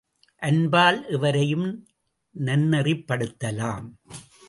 [0.41, 1.67] அன்பால் எவரையும்
[2.35, 3.87] நன்னெறிப்படுத்தலாம்.